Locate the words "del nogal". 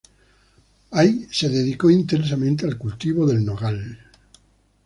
3.27-3.99